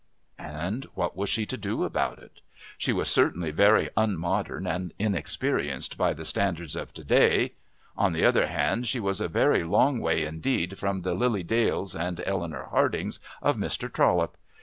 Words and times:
And 0.39 0.85
what 0.95 1.15
was 1.15 1.29
she 1.29 1.45
to 1.45 1.55
do 1.57 1.83
about 1.83 2.17
it? 2.17 2.41
She 2.75 2.91
was 2.91 3.07
certainly 3.07 3.51
very 3.51 3.91
unmodern 3.95 4.65
and 4.65 4.95
inexperienced 4.97 5.95
by 5.95 6.13
the 6.15 6.25
standards 6.25 6.75
of 6.75 6.91
to 6.95 7.03
day 7.03 7.51
on 7.95 8.13
the 8.13 8.25
other 8.25 8.47
hand, 8.47 8.87
she 8.87 8.99
was 8.99 9.21
a 9.21 9.27
very 9.27 9.63
long 9.63 9.99
way 9.99 10.23
indeed 10.25 10.79
from 10.79 11.03
the 11.03 11.13
Lily 11.13 11.43
Dales 11.43 11.95
and 11.95 12.19
Eleanor 12.25 12.65
Hardings 12.71 13.19
of 13.43 13.57
Mr. 13.57 13.93
Trollope. 13.93 14.37